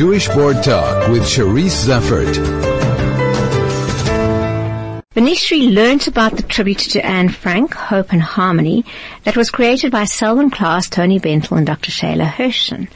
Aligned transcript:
Jewish 0.00 0.30
Board 0.30 0.62
Talk 0.62 1.10
with 1.10 1.24
Cherise 1.24 1.84
Zeffert. 1.84 2.34
Vanishree 5.14 5.74
learnt 5.74 6.06
about 6.06 6.38
the 6.38 6.42
tribute 6.42 6.78
to 6.78 7.04
Anne 7.04 7.28
Frank, 7.28 7.74
Hope 7.74 8.10
and 8.10 8.22
Harmony, 8.22 8.86
that 9.24 9.36
was 9.36 9.50
created 9.50 9.92
by 9.92 10.06
Selwyn 10.06 10.50
Klass, 10.50 10.88
Tony 10.88 11.20
Bentel 11.20 11.58
and 11.58 11.66
Dr. 11.66 11.90
Shayla 11.90 12.26
Hirschen. 12.26 12.88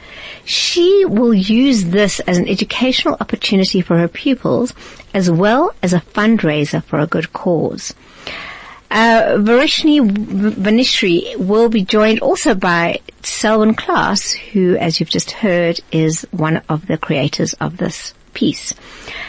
She 0.45 1.05
will 1.05 1.35
use 1.35 1.83
this 1.83 2.21
as 2.21 2.39
an 2.39 2.49
educational 2.49 3.17
opportunity 3.21 3.81
for 3.81 3.99
her 3.99 4.07
pupils, 4.07 4.73
as 5.13 5.29
well 5.29 5.75
as 5.83 5.93
a 5.93 6.01
fundraiser 6.01 6.83
for 6.83 6.97
a 6.97 7.05
good 7.05 7.31
cause. 7.33 7.93
Uh, 8.91 9.37
Varishni 9.37 10.01
Vanishree 10.01 11.35
will 11.37 11.69
be 11.69 11.83
joined 11.83 12.19
also 12.19 12.53
by 12.53 12.99
Selwyn 13.23 13.73
Klass, 13.75 14.35
who, 14.35 14.77
as 14.77 14.99
you've 14.99 15.09
just 15.09 15.31
heard, 15.31 15.79
is 15.91 16.27
one 16.31 16.57
of 16.69 16.85
the 16.87 16.97
creators 16.97 17.53
of 17.53 17.77
this 17.77 18.13
piece. 18.33 18.73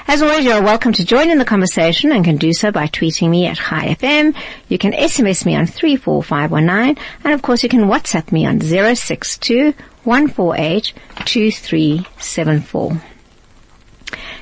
As 0.06 0.20
always, 0.20 0.45
you're 0.45 0.62
welcome 0.62 0.92
to 0.92 1.05
join 1.05 1.30
in 1.30 1.38
the 1.38 1.45
conversation 1.45 2.12
and 2.12 2.24
can 2.24 2.37
do 2.37 2.52
so 2.52 2.70
by 2.70 2.88
tweeting 2.88 3.30
me 3.30 3.47
at 3.47 3.56
FM. 3.56 4.37
You 4.69 4.78
can 4.78 4.92
SMS 4.92 5.47
me 5.47 5.56
on 5.56 5.66
34519 5.66 7.02
and 7.25 7.33
of 7.33 7.41
course 7.41 7.62
you 7.62 7.69
can 7.69 7.86
WhatsApp 7.86 8.33
me 8.33 8.45
on 8.47 8.61
062 8.61 9.73
2374. 10.05 13.02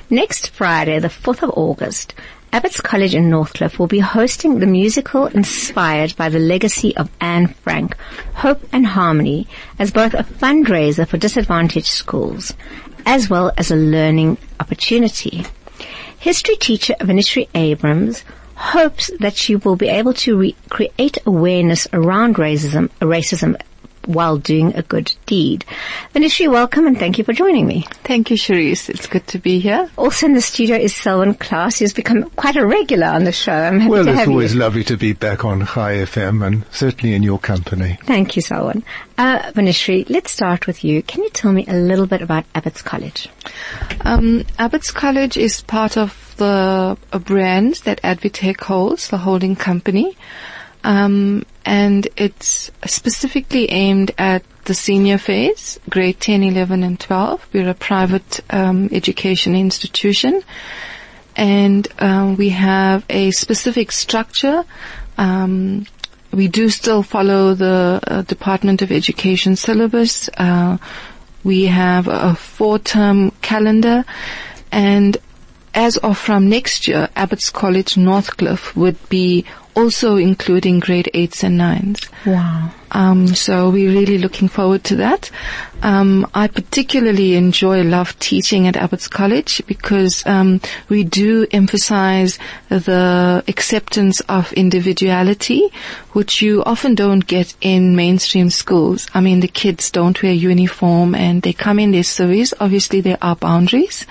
Next 0.07 0.51
Friday, 0.51 0.99
the 0.99 1.07
4th 1.07 1.41
of 1.41 1.49
August, 1.55 2.13
Abbots 2.53 2.79
College 2.81 3.15
in 3.15 3.29
Northcliffe 3.29 3.77
will 3.77 3.87
be 3.87 3.99
hosting 3.99 4.59
the 4.59 4.65
musical 4.65 5.27
inspired 5.27 6.15
by 6.15 6.29
the 6.29 6.39
legacy 6.39 6.95
of 6.95 7.09
Anne 7.19 7.47
Frank, 7.47 7.97
Hope 8.33 8.67
and 8.71 8.85
Harmony, 8.85 9.47
as 9.77 9.91
both 9.91 10.13
a 10.13 10.23
fundraiser 10.23 11.07
for 11.07 11.17
disadvantaged 11.17 11.87
schools, 11.87 12.53
as 13.05 13.29
well 13.29 13.51
as 13.57 13.71
a 13.71 13.75
learning 13.75 14.37
opportunity. 14.59 15.45
History 16.17 16.55
teacher 16.55 16.95
Vanishree 17.01 17.49
Abrahams 17.53 18.23
hopes 18.55 19.11
that 19.19 19.35
she 19.35 19.55
will 19.57 19.75
be 19.75 19.89
able 19.89 20.13
to 20.13 20.37
re- 20.37 20.55
create 20.69 21.17
awareness 21.25 21.87
around 21.91 22.35
racism, 22.35 22.89
racism 23.01 23.55
while 24.07 24.37
doing 24.37 24.75
a 24.75 24.81
good 24.81 25.13
deed. 25.25 25.65
Vanishree, 26.13 26.49
welcome 26.51 26.87
and 26.87 26.97
thank 26.97 27.17
you 27.17 27.23
for 27.23 27.33
joining 27.33 27.65
me. 27.65 27.85
Thank 28.03 28.31
you, 28.31 28.37
Cherise. 28.37 28.89
It's 28.89 29.07
good 29.07 29.25
to 29.27 29.39
be 29.39 29.59
here. 29.59 29.89
Also 29.97 30.25
in 30.25 30.33
the 30.33 30.41
studio 30.41 30.77
is 30.77 30.95
Selwyn 30.95 31.33
Klass, 31.33 31.79
who's 31.79 31.93
become 31.93 32.29
quite 32.31 32.55
a 32.55 32.65
regular 32.65 33.07
on 33.07 33.23
the 33.23 33.31
show. 33.31 33.53
I'm 33.53 33.79
happy 33.79 33.91
well, 33.91 34.05
to 34.05 34.11
it's 34.11 34.27
always 34.27 34.55
lovely 34.55 34.83
to 34.85 34.97
be 34.97 35.13
back 35.13 35.45
on 35.45 35.65
Chai 35.65 35.95
FM 35.97 36.45
and 36.45 36.65
certainly 36.71 37.15
in 37.15 37.23
your 37.23 37.39
company. 37.39 37.97
Thank 38.03 38.35
you, 38.35 38.41
Selwyn. 38.41 38.83
Uh, 39.17 39.51
Vanishree, 39.51 40.09
let's 40.09 40.31
start 40.31 40.67
with 40.67 40.83
you. 40.83 41.01
Can 41.03 41.23
you 41.23 41.29
tell 41.29 41.51
me 41.51 41.65
a 41.67 41.75
little 41.75 42.05
bit 42.05 42.21
about 42.21 42.45
Abbots 42.53 42.81
College? 42.81 43.29
Um, 44.01 44.45
Abbots 44.59 44.91
College 44.91 45.37
is 45.37 45.61
part 45.61 45.97
of 45.97 46.33
the 46.37 46.97
a 47.11 47.19
brand 47.19 47.75
that 47.85 48.01
ADvTECH 48.01 48.61
holds, 48.61 49.09
the 49.09 49.17
holding 49.17 49.55
company. 49.55 50.17
Um, 50.83 51.45
and 51.65 52.07
it's 52.15 52.71
specifically 52.85 53.69
aimed 53.71 54.11
at 54.17 54.43
the 54.65 54.73
senior 54.73 55.17
phase, 55.17 55.79
grade 55.89 56.19
10, 56.19 56.43
11 56.43 56.83
and 56.83 56.99
12. 56.99 57.47
We're 57.53 57.69
a 57.69 57.73
private 57.73 58.41
um, 58.51 58.89
education 58.91 59.55
institution 59.55 60.43
and 61.35 61.87
um, 61.99 62.37
we 62.37 62.49
have 62.49 63.03
a 63.09 63.31
specific 63.31 63.91
structure. 63.91 64.63
Um, 65.17 65.85
we 66.31 66.47
do 66.47 66.69
still 66.69 67.01
follow 67.01 67.53
the 67.53 67.99
uh, 68.05 68.21
Department 68.23 68.81
of 68.81 68.91
Education 68.91 69.55
syllabus. 69.55 70.29
Uh, 70.37 70.77
we 71.43 71.65
have 71.65 72.07
a 72.07 72.35
four-term 72.35 73.31
calendar 73.41 74.05
and 74.71 75.17
as 75.73 75.97
of 75.97 76.17
from 76.17 76.47
next 76.47 76.87
year, 76.87 77.09
Abbots 77.15 77.49
College 77.49 77.95
Northcliffe 77.95 78.75
would 78.75 78.97
be 79.09 79.45
also 79.75 80.15
including 80.15 80.79
grade 80.79 81.09
8s 81.13 81.43
and 81.43 81.59
9s. 81.59 82.09
Wow. 82.25 82.71
Um, 82.91 83.27
so 83.27 83.69
we're 83.69 83.91
really 83.91 84.17
looking 84.17 84.47
forward 84.47 84.83
to 84.85 84.97
that. 84.97 85.31
Um, 85.81 86.29
I 86.33 86.47
particularly 86.47 87.35
enjoy, 87.35 87.83
love 87.83 88.17
teaching 88.19 88.67
at 88.67 88.75
Abbots 88.75 89.07
College 89.07 89.61
because 89.67 90.25
um, 90.25 90.61
we 90.89 91.03
do 91.03 91.45
emphasize 91.51 92.39
the 92.69 93.43
acceptance 93.47 94.19
of 94.21 94.51
individuality, 94.53 95.69
which 96.13 96.41
you 96.41 96.63
often 96.63 96.95
don't 96.95 97.27
get 97.27 97.53
in 97.61 97.95
mainstream 97.95 98.49
schools. 98.49 99.07
I 99.13 99.21
mean, 99.21 99.41
the 99.41 99.47
kids 99.47 99.91
don't 99.91 100.21
wear 100.23 100.31
uniform 100.31 101.13
and 101.13 101.41
they 101.41 101.53
come 101.53 101.77
in 101.77 101.91
their 101.91 102.03
service. 102.03 102.53
Obviously, 102.59 103.01
there 103.01 103.19
are 103.21 103.35
boundaries. 103.35 104.05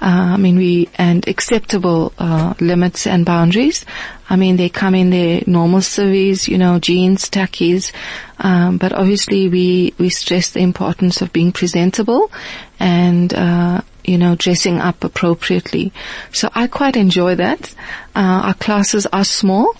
Uh, 0.00 0.34
I 0.34 0.36
mean, 0.36 0.56
we 0.56 0.88
and 0.96 1.26
acceptable 1.28 2.12
uh, 2.18 2.54
limits 2.60 3.06
and 3.06 3.26
boundaries. 3.26 3.84
I 4.30 4.36
mean, 4.36 4.56
they 4.56 4.68
come 4.68 4.94
in 4.94 5.10
their 5.10 5.42
normal 5.48 5.82
service, 5.82 6.46
you 6.46 6.56
know, 6.56 6.78
jeans, 6.78 7.28
tackies, 7.28 7.90
um, 8.38 8.78
but 8.78 8.92
obviously 8.92 9.48
we 9.48 9.94
we 9.98 10.08
stress 10.08 10.50
the 10.50 10.60
importance 10.60 11.22
of 11.22 11.32
being 11.32 11.52
presentable 11.52 12.30
and 12.78 13.32
uh, 13.34 13.80
you 14.04 14.18
know 14.18 14.34
dressing 14.36 14.78
up 14.78 15.04
appropriately. 15.04 15.92
So 16.32 16.48
I 16.54 16.66
quite 16.66 16.96
enjoy 16.96 17.34
that. 17.36 17.74
Uh, 18.14 18.48
our 18.48 18.54
classes 18.54 19.06
are 19.12 19.24
small, 19.24 19.74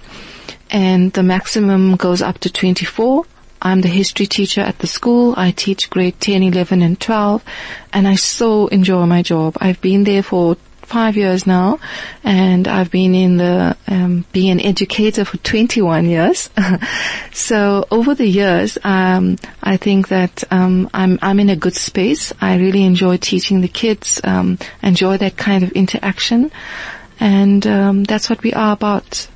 and 0.71 1.13
the 1.13 1.23
maximum 1.23 1.97
goes 1.97 2.23
up 2.23 2.39
to 2.41 2.53
24. 2.53 3.25
I'm 3.63 3.83
the 3.83 3.89
history 3.89 4.27
teacher 4.27 4.63
at 4.63 4.79
the 4.79 4.87
school. 4.87 5.35
I 5.37 5.51
teach 5.51 5.91
grade 5.91 6.19
10, 6.19 6.43
11 6.45 6.81
and 6.81 6.99
12 6.99 7.45
and 7.93 8.09
I 8.09 8.15
so 8.15 8.69
enjoy 8.69 9.05
my 9.05 9.23
job. 9.23 9.59
I've 9.61 9.81
been 9.83 10.05
there 10.05 10.23
for 10.23 10.57
five 10.91 11.17
years 11.17 11.47
now, 11.47 11.79
and 12.25 12.67
I've 12.67 12.91
been 12.91 13.15
in 13.15 13.37
the 13.37 13.77
um, 13.87 14.25
being 14.33 14.51
an 14.51 14.61
educator 14.61 15.25
for 15.25 15.37
21 15.39 16.07
years. 16.07 16.51
so 17.33 17.87
over 17.91 18.15
the 18.15 18.27
years, 18.27 18.77
um, 18.83 19.37
I 19.63 19.77
think 19.77 20.09
that 20.09 20.43
um, 20.51 20.91
I'm 20.93 21.19
I'm 21.23 21.39
in 21.39 21.49
a 21.49 21.57
good 21.57 21.75
space. 21.75 22.33
I 22.41 22.57
really 22.57 22.83
enjoy 22.85 23.17
teaching 23.19 23.61
the 23.61 23.69
kids. 23.69 24.21
Um, 24.25 24.59
enjoy 24.83 25.17
that 25.19 25.37
kind 25.37 25.63
of 25.63 25.71
interaction, 25.73 26.51
and 27.21 27.65
um, 27.67 28.05
that's 28.05 28.29
what 28.29 28.43
we 28.43 28.53
are 28.53 28.73
about. 28.73 29.29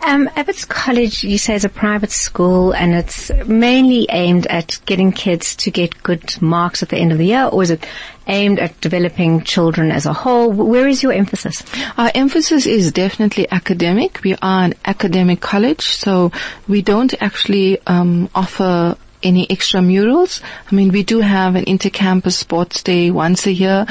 Um, 0.00 0.28
College, 0.68 1.24
you 1.24 1.38
say, 1.38 1.54
is 1.54 1.64
a 1.64 1.68
private 1.68 2.10
school 2.10 2.72
and 2.72 2.94
it's 2.94 3.30
mainly 3.46 4.06
aimed 4.10 4.46
at 4.46 4.78
getting 4.86 5.12
kids 5.12 5.56
to 5.56 5.70
get 5.70 6.02
good 6.02 6.40
marks 6.40 6.82
at 6.82 6.88
the 6.88 6.96
end 6.96 7.12
of 7.12 7.18
the 7.18 7.26
year, 7.26 7.44
or 7.44 7.62
is 7.62 7.70
it 7.70 7.86
aimed 8.26 8.58
at 8.58 8.80
developing 8.80 9.42
children 9.42 9.90
as 9.90 10.06
a 10.06 10.12
whole? 10.12 10.50
Where 10.50 10.88
is 10.88 11.02
your 11.02 11.12
emphasis? 11.12 11.62
Our 11.96 12.10
emphasis 12.14 12.66
is 12.66 12.92
definitely 12.92 13.50
academic. 13.50 14.20
We 14.22 14.34
are 14.34 14.64
an 14.64 14.74
academic 14.84 15.40
college, 15.40 15.82
so 15.82 16.32
we 16.68 16.82
don't 16.82 17.14
actually 17.20 17.78
um, 17.86 18.30
offer 18.34 18.96
any 19.22 19.46
extramurals. 19.46 20.40
I 20.70 20.74
mean, 20.74 20.90
we 20.90 21.02
do 21.02 21.20
have 21.20 21.56
an 21.56 21.64
intercampus 21.64 22.34
sports 22.34 22.82
day 22.82 23.10
once 23.10 23.46
a 23.46 23.52
year. 23.52 23.86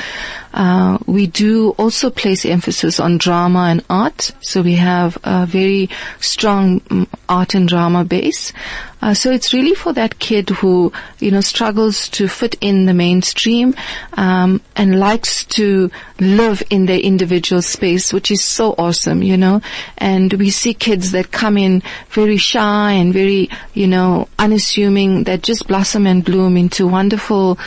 Uh, 0.58 0.98
we 1.06 1.28
do 1.28 1.70
also 1.78 2.10
place 2.10 2.44
emphasis 2.44 3.00
on 3.00 3.20
drama 3.20 3.68
and 3.70 3.86
art. 3.92 4.32
So 4.42 4.64
we 4.64 4.74
have 4.74 5.16
a 5.24 5.46
very 5.46 5.88
strong 6.20 6.82
um, 6.90 7.08
art 7.30 7.54
and 7.54 7.70
drama 7.70 8.04
base. 8.04 8.54
Uh, 9.00 9.14
so 9.14 9.32
it's 9.32 9.54
really 9.54 9.76
for 9.76 9.94
that 9.94 10.18
kid 10.18 10.50
who, 10.50 10.92
you 11.20 11.30
know, 11.30 11.42
struggles 11.42 12.10
to 12.10 12.28
fit 12.28 12.56
in 12.60 12.88
the 12.88 12.94
mainstream, 12.96 13.76
um, 14.14 14.60
and 14.76 15.00
likes 15.00 15.46
to 15.46 15.92
live 16.20 16.64
in 16.72 16.88
their 16.88 17.00
individual 17.00 17.62
space, 17.62 18.12
which 18.12 18.32
is 18.32 18.44
so 18.44 18.74
awesome, 18.80 19.22
you 19.22 19.38
know. 19.38 19.62
And 20.00 20.34
we 20.34 20.50
see 20.50 20.74
kids 20.74 21.12
that 21.12 21.32
come 21.32 21.60
in 21.60 21.84
very 22.10 22.38
shy 22.38 22.94
and 22.94 23.14
very, 23.14 23.52
you 23.76 23.86
know, 23.86 24.28
unassuming 24.40 25.26
that 25.26 25.44
just 25.44 25.68
blossom 25.68 26.08
and 26.08 26.26
bloom 26.26 26.58
into 26.58 26.88
wonderful, 26.88 27.60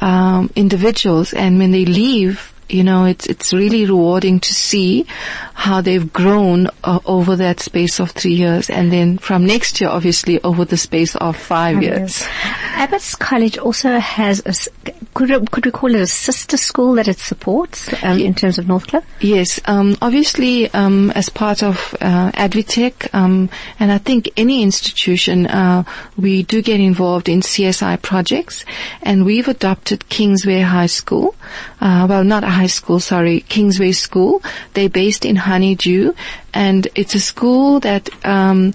um, 0.00 0.50
individuals. 0.54 1.32
And 1.32 1.58
when 1.58 1.72
they 1.72 1.84
leave, 1.84 2.52
you 2.68 2.84
know, 2.84 3.04
it's 3.04 3.26
it's 3.26 3.52
really 3.52 3.86
rewarding 3.86 4.40
to 4.40 4.54
see 4.54 5.06
how 5.54 5.80
they've 5.80 6.12
grown 6.12 6.68
uh, 6.84 7.00
over 7.06 7.36
that 7.36 7.60
space 7.60 8.00
of 8.00 8.10
three 8.10 8.34
years, 8.34 8.70
and 8.70 8.92
then 8.92 9.18
from 9.18 9.46
next 9.46 9.80
year, 9.80 9.90
obviously, 9.90 10.42
over 10.42 10.64
the 10.64 10.76
space 10.76 11.16
of 11.16 11.36
five 11.36 11.82
years. 11.82 12.26
Abbots 12.74 13.14
College 13.14 13.58
also 13.58 13.98
has 13.98 14.42
a, 14.44 14.92
could, 15.14 15.50
could 15.50 15.64
we 15.64 15.70
call 15.70 15.94
it 15.94 16.00
a 16.00 16.06
sister 16.06 16.56
school 16.56 16.94
that 16.94 17.08
it 17.08 17.18
supports 17.18 17.90
um, 18.02 18.18
in 18.18 18.34
terms 18.34 18.58
of 18.58 18.66
Northcliffe? 18.66 19.04
Yes, 19.20 19.60
um, 19.64 19.96
obviously, 20.02 20.70
um, 20.74 21.10
as 21.12 21.30
part 21.30 21.62
of 21.62 21.94
uh, 22.00 22.30
ADvTECH, 22.32 23.14
um, 23.14 23.48
and 23.78 23.90
I 23.90 23.98
think 23.98 24.30
any 24.36 24.62
institution, 24.62 25.46
uh, 25.46 25.84
we 26.18 26.42
do 26.42 26.60
get 26.60 26.80
involved 26.80 27.28
in 27.28 27.40
CSI 27.40 28.02
projects, 28.02 28.64
and 29.02 29.24
we've 29.24 29.48
adopted 29.48 30.08
Kingsway 30.08 30.60
High 30.60 30.86
School. 30.86 31.34
Uh, 31.80 32.06
well, 32.08 32.24
not 32.24 32.44
a 32.44 32.50
high 32.60 32.72
school, 32.78 33.00
sorry, 33.00 33.40
Kingsway 33.40 33.92
School. 33.92 34.42
They're 34.74 34.88
based 34.88 35.24
in 35.24 35.36
Honeydew, 35.36 36.14
and 36.54 36.88
it's 36.94 37.14
a 37.14 37.20
school 37.20 37.80
that 37.80 38.08
um, 38.24 38.74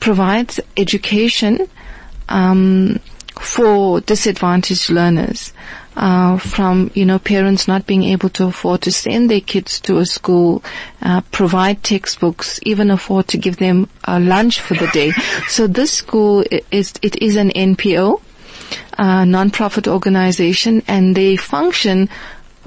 provides 0.00 0.60
education 0.76 1.68
um, 2.28 3.00
for 3.40 4.00
disadvantaged 4.00 4.90
learners. 4.90 5.52
uh, 5.96 6.36
from 6.36 6.90
you 6.94 7.04
know 7.04 7.18
parents 7.18 7.66
not 7.66 7.86
being 7.86 8.04
able 8.04 8.28
to 8.28 8.46
afford 8.46 8.82
to 8.82 8.92
send 8.92 9.30
their 9.30 9.40
kids 9.40 9.80
to 9.80 9.98
a 9.98 10.06
school, 10.06 10.62
uh, 11.02 11.22
provide 11.32 11.82
textbooks, 11.82 12.60
even 12.62 12.90
afford 12.90 13.26
to 13.28 13.38
give 13.38 13.56
them 13.56 13.88
a 14.04 14.20
lunch 14.20 14.60
for 14.60 14.74
the 14.74 14.88
day. 14.88 15.12
So 15.48 15.66
this 15.66 15.92
school 15.92 16.44
is 16.70 16.92
it 17.02 17.22
is 17.22 17.36
an 17.36 17.50
NPO, 17.50 18.20
uh, 18.98 19.24
non-profit 19.24 19.88
organization, 19.88 20.82
and 20.86 21.16
they 21.16 21.36
function 21.36 22.08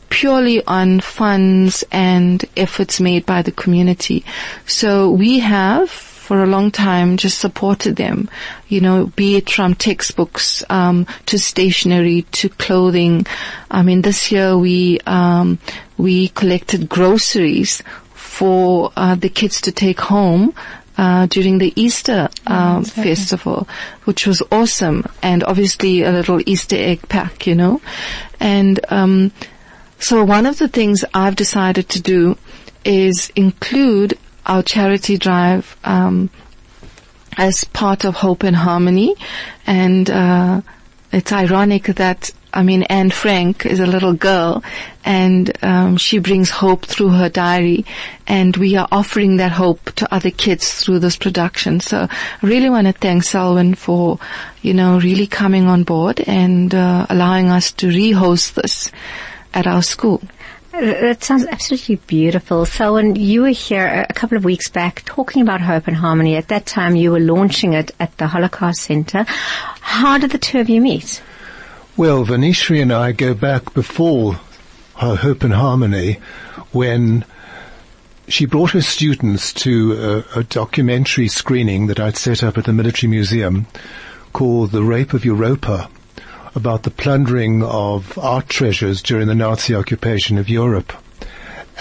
purely 0.09 0.63
on 0.65 0.99
funds 0.99 1.83
and 1.91 2.43
efforts 2.57 2.99
made 2.99 3.25
by 3.25 3.41
the 3.41 3.51
community. 3.51 4.25
So 4.65 5.09
we 5.09 5.39
have 5.39 5.89
for 6.29 6.43
a 6.43 6.47
long 6.47 6.69
time 6.69 7.17
just 7.17 7.39
supported 7.39 7.95
them, 7.95 8.29
you 8.67 8.79
know, 8.79 9.07
be 9.15 9.37
it 9.37 9.49
from 9.49 9.73
textbooks 9.73 10.63
um, 10.69 11.07
to 11.25 11.39
stationery 11.39 12.21
to 12.31 12.49
clothing. 12.49 13.25
I 13.71 13.81
mean, 13.81 14.03
this 14.03 14.31
year 14.31 14.55
we 14.55 14.99
um, 15.07 15.57
we 15.97 16.27
collected 16.29 16.87
groceries 16.87 17.81
for 18.13 18.91
uh, 18.95 19.15
the 19.15 19.29
kids 19.29 19.61
to 19.61 19.71
take 19.71 19.99
home 19.99 20.53
uh, 20.99 21.25
during 21.25 21.57
the 21.57 21.73
Easter 21.75 22.29
um, 22.45 22.83
festival, 22.83 23.67
which 24.03 24.27
was 24.27 24.43
awesome, 24.51 25.05
and 25.23 25.43
obviously 25.43 26.03
a 26.03 26.11
little 26.11 26.41
Easter 26.45 26.75
egg 26.75 27.09
pack, 27.09 27.47
you 27.47 27.55
know, 27.55 27.81
and 28.39 28.79
um, 28.89 29.31
so 29.99 30.23
one 30.23 30.45
of 30.45 30.57
the 30.57 30.67
things 30.67 31.03
I've 31.13 31.35
decided 31.35 31.89
to 31.89 32.01
do 32.01 32.37
is 32.85 33.31
include 33.35 34.17
our 34.45 34.63
charity 34.63 35.17
drive 35.17 35.77
um, 35.83 36.29
as 37.37 37.63
part 37.65 38.05
of 38.05 38.15
Hope 38.15 38.43
and 38.43 38.55
Harmony, 38.55 39.15
and 39.67 40.09
uh, 40.09 40.61
it's 41.11 41.31
ironic 41.31 41.83
that 41.85 42.31
I 42.53 42.63
mean 42.63 42.83
Anne 42.83 43.11
Frank 43.11 43.65
is 43.65 43.79
a 43.79 43.85
little 43.85 44.13
girl, 44.13 44.63
and 45.05 45.51
um, 45.63 45.97
she 45.97 46.19
brings 46.19 46.49
hope 46.49 46.85
through 46.85 47.09
her 47.09 47.29
diary, 47.29 47.85
and 48.25 48.55
we 48.57 48.75
are 48.75 48.87
offering 48.91 49.37
that 49.37 49.51
hope 49.51 49.91
to 49.95 50.13
other 50.13 50.31
kids 50.31 50.83
through 50.83 50.99
this 50.99 51.17
production. 51.17 51.79
So 51.79 52.07
I 52.09 52.45
really 52.45 52.69
want 52.69 52.87
to 52.87 52.93
thank 52.93 53.23
Selwyn 53.23 53.75
for, 53.75 54.19
you 54.61 54.73
know, 54.73 54.99
really 54.99 55.27
coming 55.27 55.67
on 55.67 55.83
board 55.83 56.21
and 56.25 56.73
uh, 56.73 57.05
allowing 57.09 57.49
us 57.49 57.71
to 57.73 57.87
re-host 57.87 58.55
this 58.55 58.91
at 59.53 59.67
our 59.67 59.81
school. 59.81 60.21
That 60.71 61.23
sounds 61.23 61.45
absolutely 61.47 61.95
beautiful. 61.95 62.65
So 62.65 62.93
when 62.93 63.15
you 63.15 63.41
were 63.41 63.49
here 63.49 64.05
a 64.07 64.13
couple 64.13 64.37
of 64.37 64.45
weeks 64.45 64.69
back 64.69 65.03
talking 65.03 65.41
about 65.41 65.61
Hope 65.61 65.87
and 65.87 65.97
Harmony, 65.97 66.35
at 66.35 66.49
that 66.49 66.65
time 66.65 66.95
you 66.95 67.11
were 67.11 67.19
launching 67.19 67.73
it 67.73 67.91
at 67.99 68.15
the 68.17 68.27
Holocaust 68.27 68.83
Center. 68.83 69.25
How 69.27 70.17
did 70.19 70.31
the 70.31 70.37
two 70.37 70.59
of 70.59 70.69
you 70.69 70.79
meet? 70.79 71.21
Well, 71.97 72.23
Vanishree 72.23 72.81
and 72.81 72.93
I 72.93 73.11
go 73.11 73.33
back 73.33 73.73
before 73.73 74.39
Hope 74.93 75.43
and 75.43 75.53
Harmony 75.53 76.19
when 76.71 77.25
she 78.27 78.45
brought 78.45 78.71
her 78.71 78.81
students 78.81 79.51
to 79.53 80.23
a, 80.35 80.39
a 80.39 80.43
documentary 80.43 81.27
screening 81.27 81.87
that 81.87 81.99
I'd 81.99 82.15
set 82.15 82.43
up 82.43 82.57
at 82.57 82.65
the 82.65 82.73
Military 82.73 83.09
Museum 83.09 83.65
called 84.33 84.71
The 84.71 84.83
Rape 84.83 85.13
of 85.13 85.25
Europa 85.25 85.89
about 86.55 86.83
the 86.83 86.91
plundering 86.91 87.63
of 87.63 88.17
art 88.17 88.49
treasures 88.49 89.01
during 89.01 89.27
the 89.27 89.35
Nazi 89.35 89.75
occupation 89.75 90.37
of 90.37 90.49
Europe. 90.49 90.93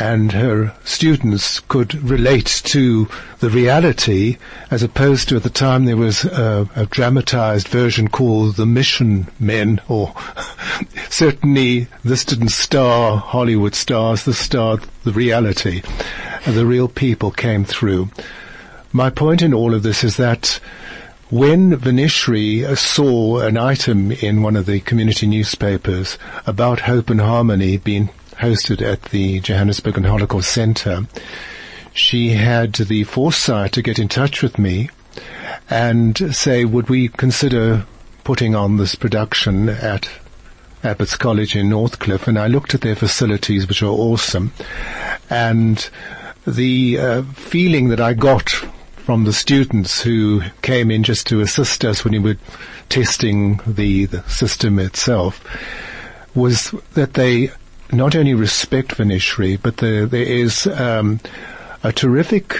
And 0.01 0.31
her 0.31 0.77
students 0.85 1.59
could 1.59 1.95
relate 1.95 2.63
to 2.67 3.09
the 3.41 3.51
reality 3.51 4.37
as 4.71 4.85
opposed 4.85 5.29
to 5.29 5.37
at 5.37 5.43
the 5.43 5.51
time 5.51 5.87
there 5.87 5.97
was 5.97 6.25
a, 6.25 6.69
a 6.77 6.87
dramatized 6.87 7.67
version 7.67 8.07
called 8.07 8.55
The 8.55 8.67
Monuments 8.67 9.33
Men 9.41 9.81
or 9.89 10.15
certainly 11.11 11.89
this 12.05 12.25
didn't 12.25 12.51
star 12.51 13.17
Hollywood 13.17 13.75
stars, 13.75 14.25
this 14.25 14.39
starred 14.39 14.85
the 15.03 15.13
reality. 15.13 15.83
And 16.47 16.57
the 16.57 16.67
real 16.67 16.87
people 16.87 17.33
came 17.33 17.65
through. 17.65 18.11
My 18.93 19.11
point 19.11 19.43
in 19.43 19.53
all 19.53 19.75
of 19.75 19.83
this 19.83 20.05
is 20.05 20.17
that 20.17 20.61
when 21.31 21.77
Vanishree 21.77 22.65
uh, 22.65 22.75
saw 22.75 23.41
an 23.41 23.59
item 23.59 24.13
in 24.13 24.43
one 24.43 24.57
of 24.57 24.67
the 24.67 24.81
community 24.81 25.27
newspapers 25.27 26.19
about 26.47 26.81
Hope 26.81 27.11
and 27.11 27.21
Harmony 27.21 27.77
being 27.77 28.09
hosted 28.39 28.81
at 28.81 29.03
the 29.05 29.41
Johannesburg 29.41 29.99
and 29.99 30.07
Holocaust 30.07 30.51
Center, 30.51 31.07
she 31.93 32.31
had 32.31 32.73
the 32.75 33.05
foresight 33.05 33.73
to 33.73 33.83
get 33.83 33.99
in 33.99 34.09
touch 34.09 34.43
with 34.43 34.59
me 34.59 34.89
and 35.69 36.35
say, 36.35 36.65
would 36.65 36.89
we 36.89 37.09
consider 37.09 37.85
putting 38.25 38.55
on 38.55 38.79
this 38.79 38.95
production 38.95 39.69
at 39.69 40.09
Abbott's 40.83 41.17
College 41.17 41.57
in 41.57 41.69
Northcliffe? 41.69 42.27
And 42.27 42.39
I 42.39 42.47
looked 42.47 42.75
at 42.75 42.81
their 42.81 42.97
facilities, 42.97 43.69
which 43.69 43.83
are 43.83 43.87
awesome, 43.87 44.53
and 45.29 45.91
the 46.47 46.99
uh, 46.99 47.23
feeling 47.35 47.89
that 47.89 48.01
I 48.01 48.15
got 48.15 48.65
from 49.09 49.25
the 49.25 49.33
students 49.33 50.03
who 50.03 50.43
came 50.61 50.91
in 50.91 51.03
just 51.03 51.27
to 51.27 51.41
assist 51.41 51.83
us 51.83 52.05
when 52.05 52.13
we 52.13 52.19
were 52.19 52.37
testing 52.91 53.59
the, 53.67 54.05
the 54.05 54.23
system 54.29 54.79
itself 54.79 55.43
was 56.35 56.73
that 56.93 57.15
they 57.15 57.51
not 57.91 58.15
only 58.15 58.35
respect 58.35 58.99
Vanishree, 58.99 59.59
but 59.63 59.79
the, 59.79 60.07
there 60.07 60.21
is 60.21 60.67
um, 60.67 61.21
a 61.83 61.91
terrific 61.91 62.55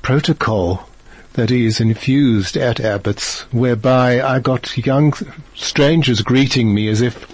protocol 0.00 0.88
that 1.34 1.50
is 1.50 1.82
infused 1.82 2.56
at 2.56 2.80
Abbott's, 2.80 3.42
whereby 3.52 4.22
I 4.22 4.38
got 4.40 4.78
young 4.78 5.12
strangers 5.54 6.22
greeting 6.22 6.72
me 6.72 6.88
as 6.88 7.02
if 7.02 7.26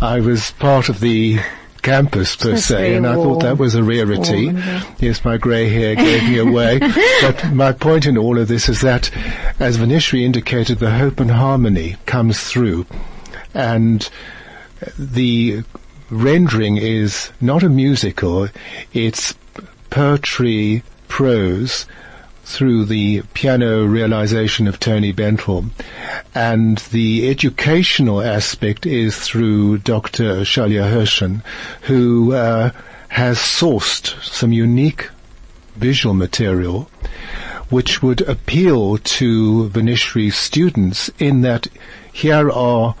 I 0.00 0.20
was 0.20 0.52
part 0.60 0.88
of 0.88 1.00
the 1.00 1.40
campus 1.82 2.36
per 2.36 2.52
That's 2.52 2.64
se, 2.64 2.94
and 2.94 3.06
I 3.06 3.14
thought 3.14 3.42
that 3.42 3.58
was 3.58 3.74
a 3.74 3.82
rarity. 3.82 4.52
Warm. 4.52 4.82
Yes, 4.98 5.24
my 5.24 5.36
grey 5.36 5.68
hair 5.68 5.94
gave 5.94 6.22
me 6.24 6.38
away. 6.38 6.78
but 7.22 7.52
my 7.52 7.72
point 7.72 8.06
in 8.06 8.16
all 8.16 8.38
of 8.38 8.48
this 8.48 8.68
is 8.68 8.80
that, 8.80 9.10
as 9.58 9.76
Vanishree 9.76 10.24
indicated, 10.24 10.78
the 10.78 10.92
hope 10.92 11.20
and 11.20 11.30
harmony 11.30 11.96
comes 12.06 12.40
through, 12.40 12.86
and 13.52 14.08
the 14.98 15.62
rendering 16.10 16.76
is 16.76 17.30
not 17.40 17.62
a 17.62 17.68
musical; 17.68 18.48
it's 18.92 19.34
poetry, 19.90 20.82
prose 21.08 21.86
through 22.52 22.84
the 22.84 23.22
piano 23.32 23.84
realization 23.84 24.68
of 24.68 24.78
Tony 24.78 25.10
Bentel. 25.12 25.70
And 26.34 26.78
the 26.90 27.30
educational 27.30 28.20
aspect 28.20 28.84
is 28.84 29.18
through 29.18 29.78
Dr. 29.78 30.42
Shalia 30.42 30.90
Hershen, 30.92 31.42
who 31.82 32.34
uh, 32.34 32.70
has 33.08 33.38
sourced 33.38 34.22
some 34.22 34.52
unique 34.52 35.08
visual 35.76 36.14
material 36.14 36.90
which 37.70 38.02
would 38.02 38.20
appeal 38.28 38.98
to 38.98 39.70
Vanishree 39.70 40.30
students 40.30 41.10
in 41.18 41.40
that 41.40 41.68
here 42.12 42.50
are 42.50 42.94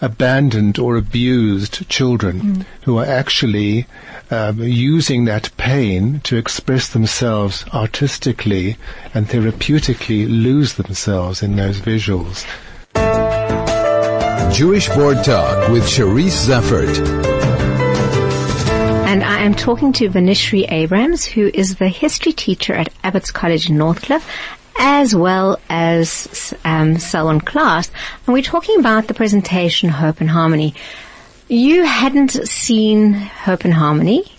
abandoned 0.00 0.78
or 0.78 0.96
abused 0.96 1.88
children 1.88 2.66
who 2.82 2.98
are 2.98 3.04
actually 3.04 3.86
um, 4.30 4.58
using 4.62 5.24
that 5.24 5.54
pain 5.56 6.20
to 6.20 6.36
express 6.36 6.88
themselves 6.88 7.64
artistically 7.72 8.76
and 9.12 9.28
therapeutically 9.28 10.28
lose 10.28 10.74
themselves 10.74 11.42
in 11.42 11.56
those 11.56 11.80
visuals. 11.80 12.44
Jewish 14.54 14.88
Board 14.90 15.24
Talk 15.24 15.68
with 15.68 15.82
Cherise 15.84 16.46
Zeffert. 16.46 16.98
And 19.06 19.22
I 19.22 19.42
am 19.42 19.54
talking 19.54 19.92
to 19.94 20.08
Vanishree 20.08 20.70
Abrahams, 20.70 21.24
who 21.24 21.50
is 21.52 21.76
the 21.76 21.88
history 21.88 22.32
teacher 22.32 22.72
at 22.72 22.92
Abbott's 23.02 23.30
College 23.30 23.68
in 23.68 23.76
Northcliffe, 23.76 24.28
as 24.78 25.14
well 25.14 25.60
as 25.68 26.54
um, 26.64 26.98
Selwyn 26.98 27.40
Klass. 27.40 27.90
And 28.26 28.34
we're 28.34 28.42
talking 28.42 28.78
about 28.78 29.06
the 29.06 29.14
presentation 29.14 29.88
Hope 29.88 30.20
and 30.20 30.30
Harmony. 30.30 30.74
You 31.48 31.84
hadn't 31.84 32.30
seen 32.48 33.12
Hope 33.12 33.64
and 33.64 33.74
Harmony. 33.74 34.30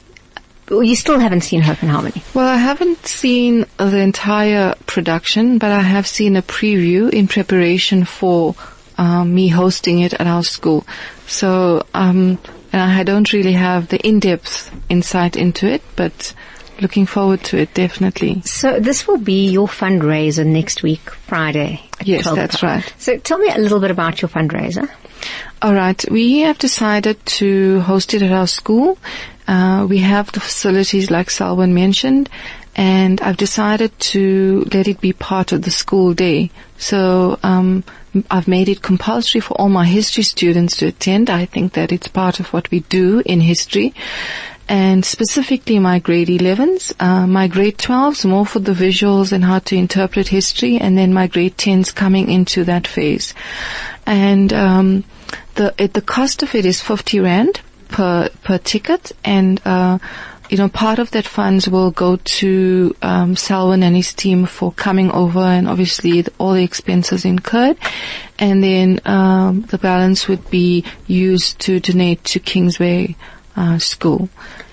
You 0.69 0.95
still 0.95 1.19
haven't 1.19 1.41
seen 1.41 1.61
Hope 1.61 1.81
and 1.83 1.91
Harmony. 1.91 2.23
Well, 2.33 2.47
I 2.47 2.57
haven't 2.57 3.05
seen 3.05 3.65
the 3.77 3.99
entire 3.99 4.73
production, 4.87 5.59
but 5.59 5.71
I 5.71 5.81
have 5.81 6.07
seen 6.07 6.35
a 6.35 6.41
preview 6.41 7.11
in 7.13 7.27
preparation 7.27 8.03
for 8.03 8.55
um, 8.97 9.35
me 9.35 9.47
hosting 9.47 9.99
it 9.99 10.13
at 10.13 10.25
our 10.25 10.43
school. 10.43 10.85
So, 11.27 11.85
um, 11.93 12.39
and 12.73 12.81
I 12.81 13.03
don't 13.03 13.31
really 13.31 13.53
have 13.53 13.89
the 13.89 13.99
in-depth 13.99 14.71
insight 14.89 15.35
into 15.35 15.67
it, 15.67 15.83
but 15.95 16.33
looking 16.81 17.05
forward 17.05 17.43
to 17.45 17.57
it 17.57 17.73
definitely. 17.73 18.41
So 18.41 18.79
this 18.79 19.07
will 19.07 19.17
be 19.17 19.49
your 19.49 19.67
fundraiser 19.67 20.45
next 20.45 20.83
week, 20.83 21.09
Friday. 21.09 21.81
Yes, 22.03 22.25
that's 22.25 22.61
right. 22.63 22.93
So 22.97 23.17
tell 23.17 23.37
me 23.37 23.49
a 23.49 23.57
little 23.57 23.79
bit 23.79 23.91
about 23.91 24.21
your 24.21 24.29
fundraiser. 24.29 24.89
All 25.61 25.73
right, 25.73 26.03
we 26.11 26.41
have 26.41 26.57
decided 26.57 27.25
to 27.25 27.79
host 27.81 28.13
it 28.13 28.21
at 28.21 28.31
our 28.31 28.47
school. 28.47 28.97
Uh, 29.47 29.85
we 29.89 29.99
have 29.99 30.31
the 30.31 30.39
facilities 30.39 31.09
like 31.09 31.29
Selwyn 31.29 31.73
mentioned, 31.73 32.29
and 32.75 33.21
I've 33.21 33.37
decided 33.37 33.97
to 34.11 34.67
let 34.73 34.87
it 34.87 34.99
be 34.99 35.13
part 35.13 35.51
of 35.51 35.61
the 35.61 35.71
school 35.71 36.13
day. 36.13 36.51
So 36.77 37.39
um, 37.41 37.83
I've 38.29 38.47
made 38.47 38.69
it 38.69 38.81
compulsory 38.81 39.41
for 39.41 39.53
all 39.55 39.69
my 39.69 39.85
history 39.85 40.23
students 40.23 40.77
to 40.77 40.87
attend. 40.87 41.29
I 41.29 41.45
think 41.45 41.73
that 41.73 41.91
it's 41.91 42.07
part 42.07 42.39
of 42.39 42.51
what 42.53 42.69
we 42.71 42.81
do 42.81 43.21
in 43.25 43.39
history 43.39 43.93
and 44.67 45.05
specifically 45.05 45.79
my 45.79 45.99
grade 45.99 46.27
11s. 46.27 46.93
Uh, 46.99 47.27
my 47.27 47.47
grade 47.47 47.77
12s 47.77 48.27
more 48.27 48.45
for 48.45 48.59
the 48.59 48.71
visuals 48.71 49.31
and 49.31 49.43
how 49.43 49.59
to 49.59 49.75
interpret 49.75 50.27
history, 50.27 50.77
and 50.77 50.97
then 50.97 51.13
my 51.13 51.27
grade 51.27 51.57
10s 51.57 51.93
coming 51.93 52.29
into 52.29 52.63
that 52.63 52.87
phase. 52.87 53.33
And 54.05 54.51
um, 54.53 55.03
the 55.55 55.73
the 55.93 56.01
cost 56.01 56.43
of 56.43 56.55
it 56.55 56.65
is 56.65 56.81
50 56.81 57.19
rand 57.19 57.61
per 57.89 58.29
per 58.43 58.57
ticket, 58.57 59.11
and 59.23 59.61
uh, 59.65 59.99
you 60.49 60.57
know, 60.57 60.69
part 60.69 60.99
of 60.99 61.11
that 61.11 61.25
funds 61.25 61.67
will 61.67 61.91
go 61.91 62.17
to 62.17 62.95
um, 63.01 63.35
and 63.49 63.95
his 63.95 64.13
team 64.13 64.45
for 64.45 64.71
coming 64.71 65.11
over, 65.11 65.39
and 65.39 65.67
obviously 65.67 66.21
the, 66.21 66.31
all 66.37 66.53
the 66.53 66.63
expenses 66.63 67.25
incurred, 67.25 67.77
and 68.37 68.63
then 68.63 68.99
um, 69.05 69.61
the 69.61 69.77
balance 69.77 70.27
would 70.27 70.49
be 70.49 70.83
used 71.07 71.59
to 71.61 71.79
donate 71.79 72.23
to 72.25 72.39
Kingsway 72.39 73.15
uh, 73.55 73.77
School. 73.79 74.29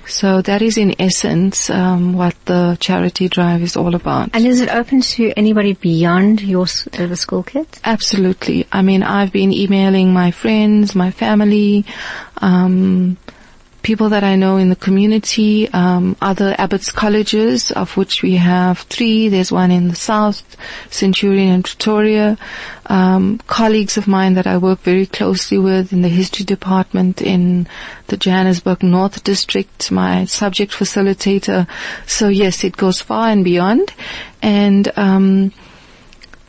So 0.07 0.43
that 0.43 0.63
is 0.63 0.79
in 0.79 1.01
essence 1.01 1.71
um, 1.71 2.13
what 2.15 2.35
the 2.45 2.77
charity 2.81 3.29
drive 3.29 3.63
is 3.63 3.77
all 3.77 3.95
about. 3.95 4.31
And 4.35 4.47
is 4.47 4.61
it 4.61 4.69
open 4.69 5.01
to 5.01 5.33
anybody 5.37 5.75
beyond 5.75 6.43
your 6.43 6.65
uh, 6.65 7.07
the 7.07 7.17
school 7.17 7.43
kids? 7.43 7.81
Absolutely. 7.85 8.67
I 8.73 8.83
mean, 8.83 9.03
I've 9.03 9.33
been 9.33 9.53
emailing 9.53 10.13
my 10.13 10.33
friends, 10.33 10.95
my 10.95 11.13
family, 11.13 11.87
um, 12.39 13.17
people 13.83 14.09
that 14.11 14.25
I 14.25 14.37
know 14.37 14.57
in 14.57 14.69
the 14.69 14.77
community, 14.77 15.69
um, 15.73 16.17
other 16.21 16.55
Abbott's 16.59 16.91
colleges, 16.91 17.71
of 17.73 17.97
which 17.97 18.23
we 18.23 18.37
have 18.37 18.81
three. 18.81 19.29
There's 19.29 19.53
one 19.53 19.71
in 19.71 19.89
the 19.89 19.97
south, 19.97 20.57
Centurion 20.91 21.49
and 21.49 21.65
Pretoria. 21.65 22.39
Um, 22.87 23.39
colleagues 23.47 23.97
of 23.97 24.07
mine 24.07 24.35
that 24.35 24.47
I 24.47 24.59
work 24.59 24.81
very 24.81 25.07
closely 25.07 25.59
with 25.59 25.93
in 25.93 26.03
the 26.03 26.09
history 26.09 26.45
department 26.45 27.23
in 27.23 27.67
the 28.09 28.17
Johannesburg 28.17 28.83
North 28.83 29.23
District, 29.25 29.91
my 29.91 30.25
subject 30.25 30.73
facilitator. 30.73 31.67
So 32.07 32.29
yes, 32.29 32.65
it 32.65 32.77
goes 32.77 33.01
far 33.01 33.29
and 33.29 33.45
beyond. 33.45 33.93
And 34.43 34.91
um, 34.97 35.53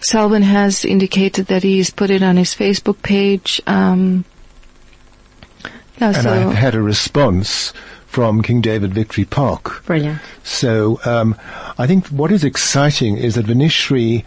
Selwyn 0.02 0.44
has 0.44 0.84
indicated 0.86 1.48
that 1.48 1.63
he's 1.63 1.90
put 1.90 2.10
it 2.10 2.24
on 2.24 2.38
his 2.38 2.54
Facebook 2.54 3.02
page. 3.02 3.62
Um, 3.66 4.25
yeah, 6.04 6.18
and 6.18 6.24
so 6.24 6.50
I 6.50 6.54
had 6.54 6.76
a 6.76 6.82
response 6.82 7.72
from 8.08 8.42
King 8.42 8.62
David 8.62 8.94
Victory 8.94 9.26
Park. 9.26 9.84
brilliant. 9.86 10.20
So 10.44 11.00
um, 11.06 11.36
I 11.78 11.88
think 11.88 12.08
what 12.08 12.32
is 12.32 12.44
exciting 12.44 13.18
is 13.18 13.36
that 13.36 13.46
Vanishree 13.46 14.24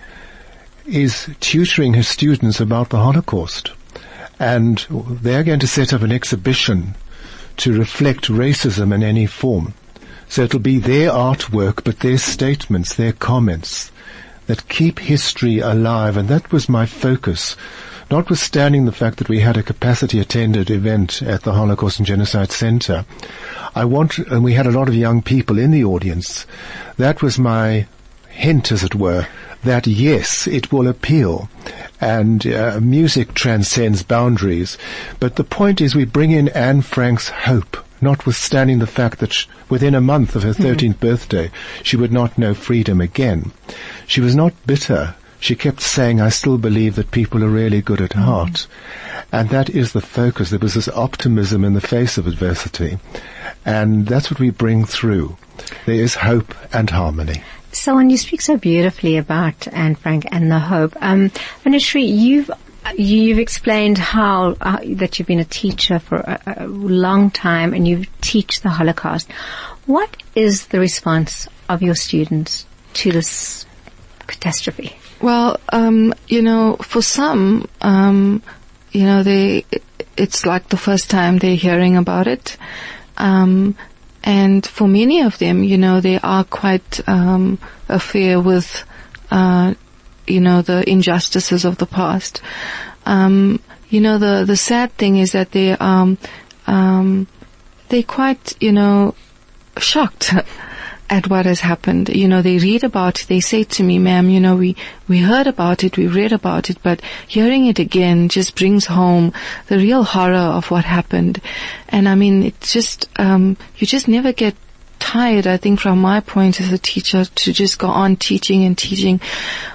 is 0.87 1.29
tutoring 1.41 1.95
her 1.95 2.03
students 2.03 2.61
about 2.61 2.89
the 2.89 2.99
Holocaust. 2.99 3.73
And 4.39 4.85
they're 4.91 5.45
going 5.45 5.61
to 5.61 5.67
set 5.67 5.93
up 5.93 6.03
an 6.03 6.13
exhibition 6.13 6.95
to 7.59 7.79
reflect 7.79 8.29
racism 8.29 8.95
in 8.95 9.03
any 9.03 9.27
form. 9.27 9.75
So 10.29 10.43
it'll 10.43 10.61
be 10.61 10.79
their 10.79 11.11
artwork, 11.11 11.85
but 11.85 12.01
their 12.01 12.19
statements, 12.19 12.95
their 12.95 13.13
comments 13.13 13.91
that 14.47 14.69
keep 14.69 14.99
history 14.99 15.59
alive. 15.59 16.17
And 16.17 16.29
that 16.29 16.53
was 16.53 16.69
my 16.69 16.87
focus. 16.87 17.57
Notwithstanding 18.09 18.85
the 18.85 18.93
fact 18.93 19.19
that 19.19 19.29
we 19.29 19.41
had 19.41 19.57
a 19.57 19.65
capacity 19.65 20.21
attended 20.21 20.71
event 20.71 21.23
at 21.23 21.43
the 21.43 21.55
Holocaust 21.55 21.99
and 21.99 22.07
Genocide 22.07 22.53
Center, 22.53 23.05
I 23.75 23.85
want, 23.85 24.19
and 24.19 24.45
we 24.45 24.55
had 24.55 24.67
a 24.67 24.71
lot 24.71 24.89
of 24.89 24.95
young 24.95 25.23
people 25.23 25.59
in 25.59 25.73
the 25.73 25.85
audience. 25.85 26.47
That 26.99 27.21
was 27.21 27.37
my 27.37 27.89
hint, 28.29 28.71
as 28.71 28.85
it 28.85 28.95
were, 28.95 29.27
that 29.65 29.89
yes, 29.89 30.47
it 30.47 30.71
will 30.71 30.87
appeal. 30.87 31.49
And 32.01 32.47
uh, 32.47 32.79
music 32.81 33.35
transcends 33.35 34.05
boundaries. 34.05 34.79
But 35.19 35.35
the 35.35 35.45
point 35.45 35.81
is 35.81 35.97
we 35.97 36.05
bring 36.05 36.31
in 36.31 36.49
Anne 36.51 36.83
Frank's 36.83 37.29
hope, 37.31 37.77
notwithstanding 38.01 38.79
the 38.79 38.87
fact 38.87 39.19
that 39.19 39.33
sh- 39.33 39.47
within 39.69 39.97
a 39.97 40.01
month 40.01 40.37
of 40.37 40.45
her 40.45 40.53
13th 40.53 41.01
birthday, 41.01 41.51
she 41.83 41.97
would 41.97 42.13
not 42.13 42.39
know 42.39 42.55
freedom 42.55 43.01
again. 43.01 43.51
She 44.07 44.21
was 44.21 44.37
not 44.37 44.53
bitter. 44.65 45.17
She 45.47 45.55
kept 45.55 45.81
saying, 45.81 46.21
I 46.21 46.31
still 46.31 46.59
believe 46.59 46.97
that 46.97 47.13
people 47.13 47.45
are 47.45 47.49
really 47.49 47.81
good 47.81 48.01
at 48.01 48.15
heart. 48.15 48.67
And 49.31 49.49
that 49.51 49.71
is 49.71 49.93
the 49.93 50.01
focus. 50.01 50.51
There 50.51 50.59
was 50.59 50.75
this 50.75 50.89
optimism 50.89 51.65
in 51.65 51.73
the 51.73 51.81
face 51.81 52.19
of 52.19 52.27
adversity. 52.27 52.99
And 53.65 54.09
that's 54.09 54.29
what 54.29 54.41
we 54.41 54.51
bring 54.51 54.85
through. 54.85 55.37
There 55.85 55.95
is 55.95 56.17
hope 56.17 56.53
and 56.73 56.91
harmony. 56.91 57.45
So 57.71 57.95
when 57.95 58.11
you 58.11 58.17
speak 58.17 58.41
so 58.41 58.57
beautifully 58.57 59.19
about 59.19 59.69
Anne 59.69 59.95
Frank 59.95 60.27
and 60.33 60.51
the 60.51 60.59
hope, 60.59 60.97
um, 61.01 61.31
Vanishree, 61.65 62.09
you've 62.09 62.51
you've 62.99 63.39
explained 63.39 63.99
how 63.99 64.57
uh, 64.61 64.81
that 64.95 65.21
you've 65.21 65.29
been 65.29 65.39
a 65.39 65.45
teacher 65.45 66.01
for 66.01 66.17
a, 66.17 66.41
a 66.57 66.67
long 66.67 67.31
time 67.31 67.73
and 67.73 67.87
you 67.87 68.05
teach 68.21 68.63
the 68.63 68.71
Holocaust. 68.71 69.31
What 69.87 70.25
is 70.35 70.67
the 70.67 70.81
response 70.81 71.47
of 71.69 71.83
your 71.83 71.95
students 71.95 72.67
to 72.95 73.13
this 73.13 73.65
catastrophe? 74.27 74.99
Well, 75.21 75.59
um, 75.71 76.13
you 76.29 76.43
know, 76.43 76.77
for 76.77 77.03
some, 77.03 77.69
um, 77.81 78.43
you 78.93 79.05
know, 79.05 79.23
they, 79.23 79.65
it's 80.17 80.45
like 80.45 80.69
the 80.69 80.77
first 80.77 81.11
time 81.11 81.39
they're 81.39 81.57
hearing 81.57 81.97
about 81.97 82.27
it. 82.27 82.57
Um, 83.17 83.77
and 84.23 84.67
for 84.67 84.87
many 84.87 85.23
of 85.23 85.39
them, 85.39 85.63
you 85.63 85.79
know, 85.79 86.01
they 86.01 86.19
are 86.19 86.45
quite, 86.45 87.01
um, 87.09 87.59
affair 87.89 88.41
with, 88.41 88.85
uh, 89.31 89.75
you 90.27 90.41
know, 90.41 90.63
the 90.63 90.89
injustices 90.89 91.65
of 91.65 91.79
the 91.79 91.87
past. 91.87 92.43
Um, 93.07 93.61
you 93.89 94.01
know, 94.01 94.19
the, 94.19 94.45
the 94.45 94.57
sad 94.57 94.93
thing 94.93 95.17
is 95.17 95.33
that 95.33 95.53
they, 95.53 95.73
um, 95.73 96.19
um, 96.67 97.27
they're 97.89 98.03
quite, 98.03 98.61
you 98.61 98.73
know, 98.73 99.15
shocked 99.79 100.35
at 101.09 101.29
what 101.29 101.47
has 101.47 101.61
happened. 101.61 102.09
You 102.09 102.29
know, 102.29 102.43
they 102.43 102.59
read 102.59 102.85
about 102.85 103.21
it, 103.21 103.29
they 103.29 103.41
say 103.41 103.65
to 103.65 103.83
me, 103.83 103.99
ma'am, 103.99 104.29
you 104.29 104.41
know, 104.41 104.57
we, 104.57 104.77
we 105.09 105.19
heard 105.19 105.47
about 105.47 105.85
it, 105.85 105.97
we 105.97 106.07
read 106.07 106.33
about 106.33 106.71
it, 106.71 106.79
but 106.83 107.01
hearing 107.27 107.67
it 107.67 107.79
again 107.79 108.29
just 108.29 108.57
brings 108.57 108.87
home 108.87 109.33
the 109.69 109.79
real 109.79 110.03
horror 110.03 110.35
of 110.35 110.71
what 110.71 110.85
happened. 110.85 111.41
And 111.89 112.09
I 112.09 112.15
mean, 112.15 112.43
it's 112.43 112.73
just, 112.73 113.09
um, 113.17 113.57
you 113.77 113.87
just 113.87 114.09
never 114.09 114.33
get 114.33 114.57
tired, 114.99 115.47
I 115.47 115.57
think, 115.57 115.81
from 115.81 116.01
my 116.01 116.21
point 116.21 116.61
as 116.61 116.73
a 116.73 116.79
teacher 116.79 117.25
to 117.25 117.53
just 117.53 117.79
go 117.79 117.89
on 117.89 118.17
teaching 118.17 118.65
and 118.65 118.77
teaching 118.77 119.21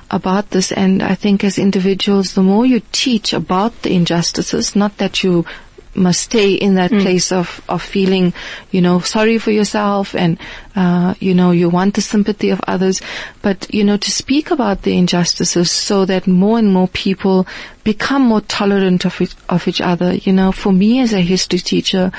about 0.10 0.50
this. 0.50 0.72
And 0.72 1.02
I 1.02 1.16
think 1.16 1.44
as 1.44 1.58
individuals, 1.58 2.34
the 2.34 2.44
more 2.44 2.66
you 2.66 2.82
teach 2.92 3.34
about 3.34 3.82
the 3.84 3.94
injustices, 3.94 4.76
not 4.76 4.98
that 4.98 5.24
you 5.24 5.46
must 5.96 6.22
stay 6.22 6.54
in 6.54 6.76
that 6.76 6.92
place 6.92 7.32
of, 7.32 7.62
of 7.68 7.82
feeling, 7.82 8.34
you 8.72 8.82
know, 8.82 9.00
sorry 9.00 9.38
for 9.38 9.52
yourself 9.52 10.16
and, 10.16 10.38
uh, 10.76 11.14
you 11.20 11.34
know, 11.34 11.52
you 11.52 11.70
want 11.70 11.96
the 11.96 12.02
sympathy 12.02 12.50
of 12.50 12.62
others, 12.68 13.02
but, 13.42 13.74
you 13.74 13.84
know, 13.84 13.98
to 13.98 14.12
speak 14.12 14.52
about 14.52 14.84
the 14.84 14.98
injustices 14.98 15.70
so 15.70 16.06
that 16.06 16.28
more 16.28 16.58
and 16.60 16.72
more 16.72 16.88
people 16.88 17.48
become 17.84 18.22
more 18.22 18.42
tolerant 18.42 19.06
of 19.06 19.20
each, 19.22 19.36
of 19.50 19.68
each 19.68 19.82
other. 19.82 20.14
You 20.14 20.34
know, 20.34 20.52
for 20.52 20.72
me 20.72 21.00
as 21.02 21.14
a 21.14 21.22
history 21.22 21.60
teacher, 21.60 22.12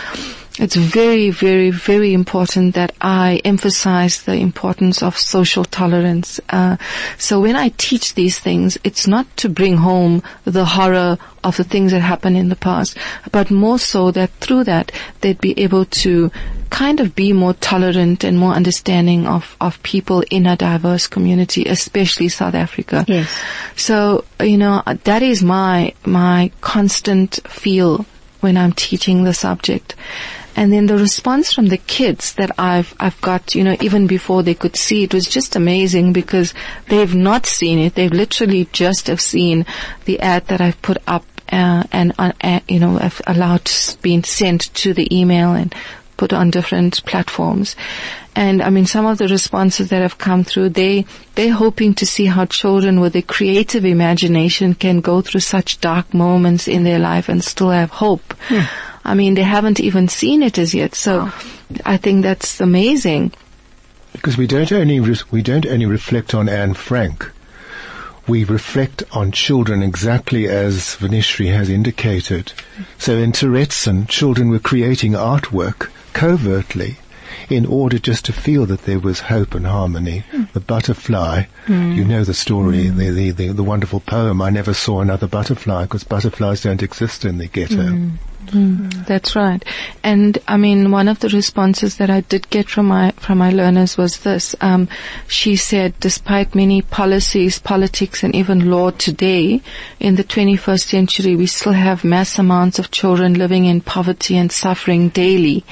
it's 0.58 0.76
very, 0.76 1.30
very, 1.30 1.70
very 1.70 2.12
important 2.12 2.74
that 2.74 2.94
I 3.00 3.40
emphasize 3.44 4.22
the 4.22 4.34
importance 4.34 5.02
of 5.02 5.18
social 5.18 5.64
tolerance. 5.64 6.40
Uh, 6.50 6.76
so 7.16 7.40
when 7.40 7.56
I 7.56 7.70
teach 7.70 8.14
these 8.14 8.38
things, 8.38 8.76
it's 8.84 9.06
not 9.06 9.34
to 9.38 9.48
bring 9.48 9.78
home 9.78 10.22
the 10.44 10.64
horror 10.64 11.16
of 11.42 11.56
the 11.56 11.64
things 11.64 11.92
that 11.92 12.00
happened 12.00 12.36
in 12.36 12.50
the 12.50 12.56
past, 12.56 12.96
but 13.32 13.50
more 13.50 13.78
so 13.78 14.10
that 14.10 14.30
through 14.34 14.64
that 14.64 14.92
they'd 15.22 15.40
be 15.40 15.58
able 15.58 15.86
to 15.86 16.30
kind 16.70 17.00
of 17.00 17.14
be 17.14 17.32
more 17.32 17.54
tolerant 17.54 18.24
and 18.24 18.38
more 18.38 18.52
understanding 18.52 19.26
of, 19.26 19.56
of 19.60 19.82
people 19.82 20.22
in 20.30 20.46
a 20.46 20.56
diverse 20.56 21.06
community, 21.06 21.64
especially 21.66 22.28
South 22.28 22.54
Africa. 22.54 23.04
Yes. 23.08 23.30
So, 23.76 24.24
you 24.40 24.58
know, 24.58 24.82
that 24.86 25.22
is 25.22 25.42
my, 25.42 25.94
my 26.04 26.50
constant 26.60 27.40
feel 27.48 28.06
when 28.40 28.56
I'm 28.56 28.72
teaching 28.72 29.24
the 29.24 29.34
subject. 29.34 29.94
And 30.54 30.72
then 30.72 30.86
the 30.86 30.98
response 30.98 31.52
from 31.52 31.66
the 31.66 31.78
kids 31.78 32.34
that 32.34 32.50
I've, 32.58 32.94
I've 33.00 33.20
got, 33.20 33.54
you 33.54 33.64
know, 33.64 33.76
even 33.80 34.06
before 34.06 34.42
they 34.42 34.54
could 34.54 34.76
see 34.76 35.04
it 35.04 35.14
was 35.14 35.26
just 35.26 35.56
amazing 35.56 36.12
because 36.12 36.52
they've 36.88 37.14
not 37.14 37.46
seen 37.46 37.78
it. 37.78 37.94
They've 37.94 38.12
literally 38.12 38.68
just 38.72 39.06
have 39.06 39.20
seen 39.20 39.66
the 40.04 40.20
ad 40.20 40.46
that 40.48 40.60
I've 40.60 40.80
put 40.82 40.98
up, 41.06 41.24
uh, 41.50 41.84
and, 41.90 42.12
uh, 42.18 42.32
uh, 42.40 42.60
you 42.68 42.80
know, 42.80 42.98
I've 42.98 43.20
allowed 43.26 43.70
being 44.02 44.24
sent 44.24 44.74
to 44.74 44.92
the 44.94 45.08
email 45.14 45.54
and 45.54 45.74
put 46.16 46.32
on 46.32 46.50
different 46.50 47.04
platforms. 47.04 47.74
And 48.34 48.62
I 48.62 48.70
mean, 48.70 48.86
some 48.86 49.06
of 49.06 49.18
the 49.18 49.28
responses 49.28 49.88
that 49.90 50.02
have 50.02 50.18
come 50.18 50.44
through, 50.44 50.70
they, 50.70 51.04
they're 51.34 51.52
hoping 51.52 51.94
to 51.94 52.06
see 52.06 52.26
how 52.26 52.46
children 52.46 53.00
with 53.00 53.14
a 53.16 53.22
creative 53.22 53.84
imagination 53.84 54.74
can 54.74 55.00
go 55.00 55.20
through 55.20 55.40
such 55.40 55.80
dark 55.80 56.14
moments 56.14 56.68
in 56.68 56.84
their 56.84 56.98
life 56.98 57.28
and 57.28 57.42
still 57.42 57.70
have 57.70 57.90
hope. 57.90 58.34
I 59.04 59.14
mean, 59.14 59.34
they 59.34 59.42
haven't 59.42 59.80
even 59.80 60.08
seen 60.08 60.42
it 60.42 60.58
as 60.58 60.74
yet. 60.74 60.94
So 60.94 61.30
I 61.84 61.96
think 61.96 62.22
that's 62.22 62.60
amazing. 62.60 63.32
Because 64.12 64.36
we 64.36 64.46
don't 64.46 64.70
only 64.72 65.00
re- 65.00 65.16
we 65.30 65.42
don't 65.42 65.66
only 65.66 65.86
reflect 65.86 66.34
on 66.34 66.48
Anne 66.48 66.74
Frank. 66.74 67.30
we 68.28 68.44
reflect 68.44 69.02
on 69.10 69.32
children 69.32 69.82
exactly 69.82 70.46
as 70.46 70.96
Vanishree 71.00 71.52
has 71.52 71.68
indicated. 71.68 72.52
So 72.96 73.16
in 73.16 73.32
Terezin, 73.32 74.08
children 74.08 74.48
were 74.48 74.60
creating 74.60 75.12
artwork 75.12 75.90
covertly 76.12 76.98
in 77.48 77.66
order 77.66 77.98
just 77.98 78.24
to 78.26 78.32
feel 78.32 78.66
that 78.66 78.82
there 78.82 78.98
was 78.98 79.20
hope 79.20 79.54
and 79.54 79.66
harmony. 79.66 80.24
Hmm. 80.30 80.44
The 80.52 80.60
butterfly, 80.60 81.44
hmm. 81.66 81.92
you 81.92 82.04
know 82.04 82.24
the 82.24 82.34
story, 82.34 82.88
hmm. 82.88 82.98
the, 82.98 83.10
the, 83.10 83.30
the, 83.30 83.48
the 83.48 83.62
wonderful 83.62 84.00
poem, 84.00 84.42
I 84.42 84.50
never 84.50 84.74
saw 84.74 85.00
another 85.00 85.26
butterfly 85.26 85.84
because 85.84 86.04
butterflies 86.04 86.62
don't 86.62 86.82
exist 86.82 87.24
in 87.24 87.38
the 87.38 87.46
ghetto. 87.46 88.10
That's 89.06 89.36
right. 89.36 89.64
And 90.02 90.38
I 90.48 90.56
mean, 90.56 90.90
one 90.90 91.08
of 91.08 91.20
the 91.20 91.28
responses 91.28 91.96
that 91.96 92.10
I 92.10 92.20
did 92.22 92.50
get 92.50 92.68
from 92.68 92.86
my, 92.86 93.12
from 93.12 93.38
my 93.38 93.50
learners 93.50 93.96
was 93.96 94.18
this. 94.18 94.56
Um, 94.60 94.88
she 95.28 95.56
said, 95.56 95.98
despite 96.00 96.54
many 96.54 96.82
policies, 96.82 97.58
politics 97.58 98.22
and 98.22 98.34
even 98.34 98.70
law 98.70 98.90
today, 98.90 99.62
in 100.00 100.16
the 100.16 100.24
21st 100.24 100.88
century, 100.88 101.36
we 101.36 101.46
still 101.46 101.72
have 101.72 102.04
mass 102.04 102.38
amounts 102.38 102.78
of 102.78 102.90
children 102.90 103.34
living 103.34 103.64
in 103.66 103.80
poverty 103.80 104.36
and 104.36 104.50
suffering 104.50 105.10
daily. 105.10 105.64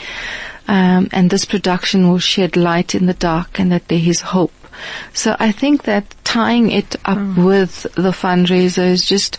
Um, 0.70 1.08
and 1.10 1.30
this 1.30 1.44
production 1.44 2.08
will 2.08 2.20
shed 2.20 2.56
light 2.56 2.94
in 2.94 3.06
the 3.06 3.14
dark 3.14 3.58
and 3.58 3.72
that 3.72 3.88
there 3.88 3.98
is 3.98 4.20
hope. 4.20 4.52
So 5.12 5.34
I 5.40 5.50
think 5.50 5.82
that 5.82 6.14
tying 6.22 6.70
it 6.70 6.94
up 7.04 7.18
with 7.36 7.82
the 7.96 8.12
fundraiser 8.12 8.88
is 8.88 9.04
just 9.04 9.36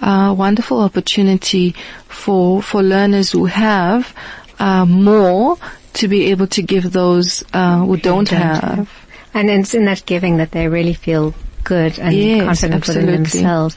a 0.00 0.32
wonderful 0.32 0.80
opportunity 0.80 1.74
for 2.08 2.62
for 2.62 2.82
learners 2.82 3.30
who 3.30 3.44
have 3.44 4.14
uh, 4.58 4.86
more 4.86 5.58
to 5.92 6.08
be 6.08 6.30
able 6.30 6.46
to 6.46 6.62
give 6.62 6.92
those 6.92 7.44
uh, 7.52 7.80
who 7.80 7.98
don't, 7.98 8.28
don't 8.28 8.38
have. 8.38 8.62
have. 8.62 8.90
And 9.34 9.50
it's 9.50 9.74
in 9.74 9.84
that 9.84 10.06
giving 10.06 10.38
that 10.38 10.50
they 10.50 10.66
really 10.66 10.94
feel 10.94 11.34
good 11.62 11.98
and 11.98 12.16
Yes, 12.16 12.44
confident 12.46 12.88
within 12.88 13.06
themselves. 13.06 13.76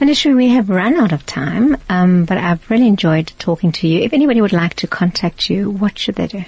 Initially, 0.00 0.34
we 0.34 0.48
have 0.48 0.68
run 0.70 0.96
out 0.96 1.12
of 1.12 1.26
time, 1.26 1.76
um, 1.90 2.24
but 2.24 2.38
I've 2.38 2.70
really 2.70 2.86
enjoyed 2.86 3.30
talking 3.38 3.70
to 3.72 3.86
you. 3.86 4.00
If 4.00 4.14
anybody 4.14 4.40
would 4.40 4.54
like 4.54 4.72
to 4.76 4.86
contact 4.86 5.50
you, 5.50 5.68
what 5.68 5.98
should 5.98 6.14
they 6.14 6.26
do? 6.26 6.42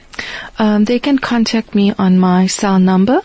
Um, 0.59 0.85
they 0.85 0.99
can 0.99 1.18
contact 1.18 1.75
me 1.75 1.92
on 1.99 2.18
my 2.18 2.47
cell 2.47 2.78
number, 2.78 3.21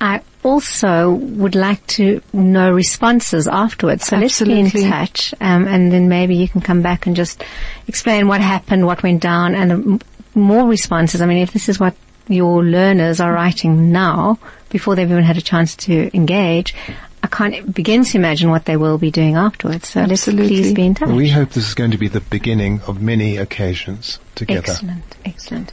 I 0.01 0.23
also 0.43 1.13
would 1.13 1.55
like 1.55 1.87
to 1.87 2.21
know 2.33 2.73
responses 2.73 3.47
afterwards. 3.49 4.07
So 4.07 4.17
let's 4.17 4.43
be 4.43 4.59
in 4.59 4.71
touch, 4.71 5.35
um, 5.41 5.67
and 5.67 5.93
then 5.93 6.09
maybe 6.09 6.37
you 6.37 6.49
can 6.49 6.61
come 6.61 6.83
back 6.83 7.07
and 7.07 7.15
just 7.15 7.43
explain 7.87 8.29
what 8.29 8.41
happened, 8.41 8.87
what 8.87 9.03
went 9.03 9.23
down, 9.23 9.55
and 9.55 9.73
um, 9.73 10.01
more 10.35 10.67
responses. 10.67 11.21
I 11.21 11.27
mean, 11.27 11.39
if 11.39 11.53
this 11.53 11.69
is 11.69 11.79
what 11.79 11.95
your 12.29 12.65
learners 12.65 13.21
are 13.21 13.33
writing 13.33 13.93
now, 13.93 14.39
before 14.71 14.95
they've 14.95 15.11
even 15.11 15.25
had 15.25 15.37
a 15.37 15.43
chance 15.43 15.77
to 15.77 16.15
engage, 16.17 16.75
I 17.23 17.29
can't 17.29 17.73
begin 17.73 18.05
to 18.05 18.19
imagine 18.19 18.51
what 18.51 18.65
they 18.65 18.77
will 18.77 18.99
be 18.99 19.11
doing 19.11 19.37
afterwards. 19.37 19.89
So 19.89 20.01
Absolutely. 20.01 20.49
let's 20.49 20.61
please 20.61 20.75
be 20.75 20.87
in 20.87 20.95
touch. 20.95 21.09
We 21.09 21.29
hope 21.31 21.51
this 21.51 21.69
is 21.69 21.75
going 21.75 21.93
to 21.93 21.99
be 21.99 22.09
the 22.09 22.21
beginning 22.21 22.81
of 22.87 23.01
many 23.01 23.37
occasions 23.37 24.19
together. 24.35 24.73
Excellent, 24.73 25.05
excellent. 25.25 25.73